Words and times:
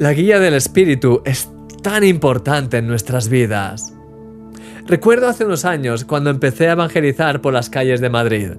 La 0.00 0.12
guía 0.12 0.40
del 0.40 0.54
Espíritu 0.54 1.22
es 1.24 1.48
tan 1.80 2.02
importante 2.02 2.78
en 2.78 2.88
nuestras 2.88 3.28
vidas. 3.28 3.94
Recuerdo 4.86 5.28
hace 5.28 5.44
unos 5.44 5.64
años 5.64 6.04
cuando 6.04 6.30
empecé 6.30 6.68
a 6.68 6.72
evangelizar 6.72 7.40
por 7.40 7.54
las 7.54 7.70
calles 7.70 8.00
de 8.00 8.10
Madrid. 8.10 8.50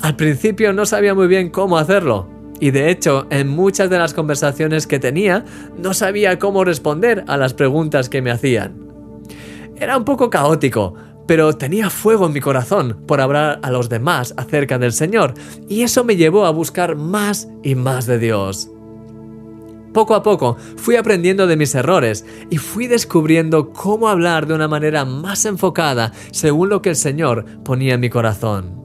Al 0.00 0.16
principio 0.16 0.72
no 0.72 0.86
sabía 0.86 1.14
muy 1.14 1.26
bien 1.26 1.50
cómo 1.50 1.76
hacerlo, 1.76 2.30
y 2.60 2.70
de 2.70 2.90
hecho 2.90 3.26
en 3.28 3.48
muchas 3.48 3.90
de 3.90 3.98
las 3.98 4.14
conversaciones 4.14 4.86
que 4.86 4.98
tenía 4.98 5.44
no 5.76 5.92
sabía 5.92 6.38
cómo 6.38 6.64
responder 6.64 7.24
a 7.28 7.36
las 7.36 7.52
preguntas 7.52 8.08
que 8.08 8.22
me 8.22 8.30
hacían. 8.30 8.74
Era 9.76 9.98
un 9.98 10.04
poco 10.06 10.30
caótico, 10.30 10.94
pero 11.26 11.52
tenía 11.52 11.90
fuego 11.90 12.26
en 12.26 12.32
mi 12.32 12.40
corazón 12.40 13.04
por 13.06 13.20
hablar 13.20 13.60
a 13.62 13.70
los 13.70 13.90
demás 13.90 14.32
acerca 14.38 14.78
del 14.78 14.94
Señor, 14.94 15.34
y 15.68 15.82
eso 15.82 16.04
me 16.04 16.16
llevó 16.16 16.46
a 16.46 16.50
buscar 16.50 16.96
más 16.96 17.48
y 17.62 17.74
más 17.74 18.06
de 18.06 18.18
Dios. 18.18 18.70
Poco 19.92 20.14
a 20.14 20.22
poco 20.22 20.56
fui 20.76 20.96
aprendiendo 20.96 21.46
de 21.46 21.56
mis 21.56 21.74
errores 21.74 22.24
y 22.50 22.58
fui 22.58 22.86
descubriendo 22.86 23.72
cómo 23.72 24.08
hablar 24.08 24.46
de 24.46 24.54
una 24.54 24.68
manera 24.68 25.04
más 25.04 25.44
enfocada 25.44 26.12
según 26.30 26.68
lo 26.68 26.82
que 26.82 26.90
el 26.90 26.96
Señor 26.96 27.44
ponía 27.64 27.94
en 27.94 28.00
mi 28.00 28.10
corazón. 28.10 28.78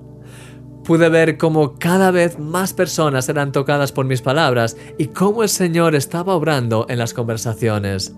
Pude 0.83 1.07
ver 1.09 1.37
cómo 1.37 1.75
cada 1.75 2.11
vez 2.11 2.39
más 2.39 2.73
personas 2.73 3.29
eran 3.29 3.51
tocadas 3.51 3.91
por 3.91 4.05
mis 4.05 4.21
palabras 4.21 4.75
y 4.97 5.07
cómo 5.07 5.43
el 5.43 5.49
Señor 5.49 5.95
estaba 5.95 6.35
obrando 6.35 6.85
en 6.89 6.99
las 6.99 7.13
conversaciones. 7.13 8.13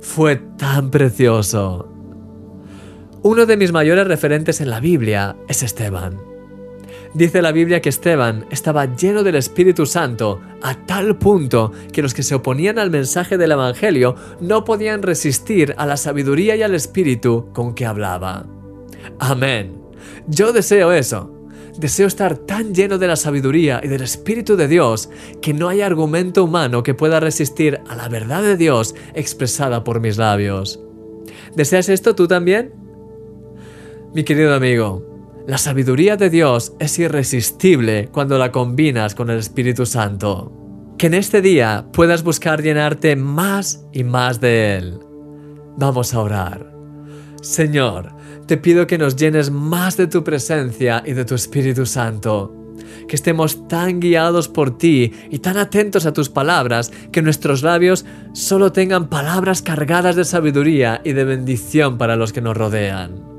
Fue 0.00 0.36
tan 0.36 0.90
precioso. 0.90 1.88
Uno 3.22 3.46
de 3.46 3.56
mis 3.56 3.72
mayores 3.72 4.06
referentes 4.06 4.60
en 4.60 4.70
la 4.70 4.80
Biblia 4.80 5.36
es 5.48 5.62
Esteban. 5.62 6.29
Dice 7.12 7.42
la 7.42 7.50
Biblia 7.50 7.80
que 7.80 7.88
Esteban 7.88 8.46
estaba 8.50 8.94
lleno 8.94 9.24
del 9.24 9.34
Espíritu 9.34 9.84
Santo 9.84 10.40
a 10.62 10.74
tal 10.86 11.18
punto 11.18 11.72
que 11.92 12.02
los 12.02 12.14
que 12.14 12.22
se 12.22 12.36
oponían 12.36 12.78
al 12.78 12.90
mensaje 12.90 13.36
del 13.36 13.50
Evangelio 13.50 14.14
no 14.40 14.64
podían 14.64 15.02
resistir 15.02 15.74
a 15.76 15.86
la 15.86 15.96
sabiduría 15.96 16.54
y 16.54 16.62
al 16.62 16.74
Espíritu 16.74 17.48
con 17.52 17.74
que 17.74 17.84
hablaba. 17.84 18.46
Amén. 19.18 19.76
Yo 20.28 20.52
deseo 20.52 20.92
eso. 20.92 21.36
Deseo 21.78 22.06
estar 22.06 22.36
tan 22.36 22.74
lleno 22.74 22.96
de 22.98 23.08
la 23.08 23.16
sabiduría 23.16 23.80
y 23.82 23.88
del 23.88 24.02
Espíritu 24.02 24.56
de 24.56 24.68
Dios 24.68 25.10
que 25.42 25.52
no 25.52 25.68
hay 25.68 25.80
argumento 25.80 26.44
humano 26.44 26.84
que 26.84 26.94
pueda 26.94 27.18
resistir 27.18 27.80
a 27.88 27.96
la 27.96 28.08
verdad 28.08 28.42
de 28.42 28.56
Dios 28.56 28.94
expresada 29.14 29.82
por 29.82 30.00
mis 30.00 30.16
labios. 30.16 30.80
¿Deseas 31.56 31.88
esto 31.88 32.14
tú 32.14 32.28
también? 32.28 32.72
Mi 34.14 34.24
querido 34.24 34.54
amigo, 34.54 35.09
la 35.50 35.58
sabiduría 35.58 36.16
de 36.16 36.30
Dios 36.30 36.74
es 36.78 36.96
irresistible 37.00 38.08
cuando 38.12 38.38
la 38.38 38.52
combinas 38.52 39.16
con 39.16 39.30
el 39.30 39.40
Espíritu 39.40 39.84
Santo. 39.84 40.52
Que 40.96 41.08
en 41.08 41.14
este 41.14 41.42
día 41.42 41.86
puedas 41.92 42.22
buscar 42.22 42.62
llenarte 42.62 43.16
más 43.16 43.84
y 43.92 44.04
más 44.04 44.40
de 44.40 44.76
Él. 44.76 45.00
Vamos 45.76 46.14
a 46.14 46.20
orar. 46.20 46.72
Señor, 47.42 48.14
te 48.46 48.58
pido 48.58 48.86
que 48.86 48.96
nos 48.96 49.16
llenes 49.16 49.50
más 49.50 49.96
de 49.96 50.06
tu 50.06 50.22
presencia 50.22 51.02
y 51.04 51.14
de 51.14 51.24
tu 51.24 51.34
Espíritu 51.34 51.84
Santo. 51.84 52.54
Que 53.08 53.16
estemos 53.16 53.66
tan 53.66 53.98
guiados 53.98 54.46
por 54.46 54.78
ti 54.78 55.12
y 55.30 55.40
tan 55.40 55.56
atentos 55.56 56.06
a 56.06 56.12
tus 56.12 56.28
palabras 56.28 56.92
que 57.10 57.22
nuestros 57.22 57.64
labios 57.64 58.06
solo 58.34 58.70
tengan 58.70 59.08
palabras 59.08 59.62
cargadas 59.62 60.14
de 60.14 60.24
sabiduría 60.24 61.00
y 61.04 61.12
de 61.12 61.24
bendición 61.24 61.98
para 61.98 62.14
los 62.14 62.32
que 62.32 62.40
nos 62.40 62.56
rodean. 62.56 63.29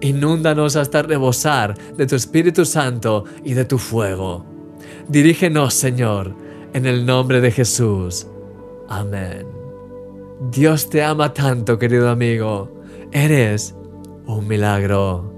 Inúndanos 0.00 0.76
hasta 0.76 1.02
rebosar 1.02 1.74
de 1.96 2.06
tu 2.06 2.16
Espíritu 2.16 2.64
Santo 2.64 3.24
y 3.44 3.54
de 3.54 3.64
tu 3.64 3.78
fuego. 3.78 4.44
Dirígenos, 5.08 5.74
Señor, 5.74 6.34
en 6.72 6.86
el 6.86 7.06
nombre 7.06 7.40
de 7.40 7.50
Jesús. 7.50 8.26
Amén. 8.88 9.46
Dios 10.50 10.90
te 10.90 11.02
ama 11.02 11.32
tanto, 11.32 11.78
querido 11.78 12.10
amigo. 12.10 12.82
Eres 13.12 13.74
un 14.26 14.46
milagro. 14.46 15.35